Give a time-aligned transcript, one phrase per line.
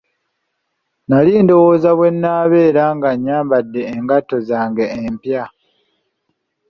[1.07, 5.43] Nali ndowooza bwe nnabeera nga nyambadde engatto zange empya.